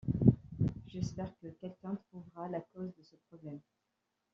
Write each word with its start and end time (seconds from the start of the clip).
j'espère 0.87 1.31
que 1.37 1.45
quelqu'un 1.45 1.93
trouvera 2.09 2.49
la 2.49 2.59
cause 2.61 2.91
de 2.95 3.03
ce 3.03 3.15
problème 3.29 3.59